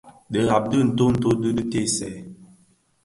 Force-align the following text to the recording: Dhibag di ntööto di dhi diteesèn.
Dhibag 0.31 0.63
di 0.71 0.79
ntööto 0.87 1.29
di 1.33 1.37
dhi 1.41 1.51
diteesèn. 1.57 2.23